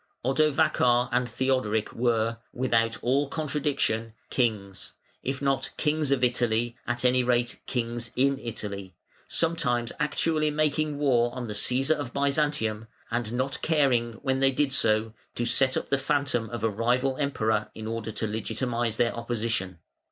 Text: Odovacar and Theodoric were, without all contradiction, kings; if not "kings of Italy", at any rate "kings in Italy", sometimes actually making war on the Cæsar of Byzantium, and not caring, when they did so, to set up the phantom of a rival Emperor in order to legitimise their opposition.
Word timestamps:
Odovacar 0.25 1.09
and 1.11 1.29
Theodoric 1.29 1.93
were, 1.93 2.39
without 2.51 2.97
all 3.03 3.29
contradiction, 3.29 4.13
kings; 4.31 4.93
if 5.21 5.43
not 5.43 5.69
"kings 5.77 6.09
of 6.09 6.23
Italy", 6.23 6.75
at 6.87 7.05
any 7.05 7.23
rate 7.23 7.59
"kings 7.67 8.09
in 8.15 8.39
Italy", 8.39 8.95
sometimes 9.27 9.91
actually 9.99 10.49
making 10.49 10.97
war 10.97 11.31
on 11.35 11.45
the 11.45 11.53
Cæsar 11.53 11.93
of 11.95 12.13
Byzantium, 12.15 12.87
and 13.11 13.31
not 13.33 13.61
caring, 13.61 14.13
when 14.23 14.39
they 14.39 14.51
did 14.51 14.73
so, 14.73 15.13
to 15.35 15.45
set 15.45 15.77
up 15.77 15.91
the 15.91 15.99
phantom 15.99 16.49
of 16.49 16.63
a 16.63 16.69
rival 16.71 17.15
Emperor 17.17 17.69
in 17.75 17.85
order 17.85 18.11
to 18.11 18.25
legitimise 18.27 18.95
their 18.95 19.15
opposition. 19.15 19.77